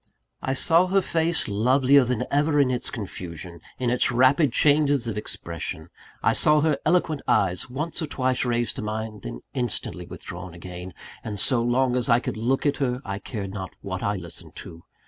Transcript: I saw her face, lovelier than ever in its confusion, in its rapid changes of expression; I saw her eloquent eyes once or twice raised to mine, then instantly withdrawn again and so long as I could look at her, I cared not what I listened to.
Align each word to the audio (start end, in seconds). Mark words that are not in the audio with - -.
I 0.41 0.53
saw 0.53 0.87
her 0.87 1.01
face, 1.03 1.47
lovelier 1.47 2.03
than 2.03 2.25
ever 2.31 2.59
in 2.59 2.71
its 2.71 2.89
confusion, 2.89 3.59
in 3.77 3.91
its 3.91 4.11
rapid 4.11 4.51
changes 4.51 5.05
of 5.07 5.15
expression; 5.15 5.89
I 6.23 6.33
saw 6.33 6.61
her 6.61 6.79
eloquent 6.87 7.21
eyes 7.27 7.69
once 7.69 8.01
or 8.01 8.07
twice 8.07 8.43
raised 8.43 8.77
to 8.77 8.81
mine, 8.81 9.19
then 9.21 9.41
instantly 9.53 10.07
withdrawn 10.07 10.55
again 10.55 10.95
and 11.23 11.37
so 11.39 11.61
long 11.61 11.95
as 11.95 12.09
I 12.09 12.19
could 12.19 12.35
look 12.35 12.65
at 12.65 12.77
her, 12.77 13.03
I 13.05 13.19
cared 13.19 13.51
not 13.53 13.75
what 13.81 14.01
I 14.01 14.15
listened 14.15 14.55
to. 14.55 14.85